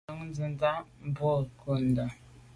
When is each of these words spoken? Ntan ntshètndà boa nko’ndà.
Ntan 0.05 0.19
ntshètndà 0.29 0.71
boa 1.15 1.39
nko’ndà. 1.47 2.05